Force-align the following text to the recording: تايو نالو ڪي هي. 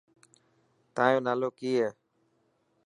تايو 0.95 1.19
نالو 1.27 1.47
ڪي 1.57 1.71
هي. 1.81 1.89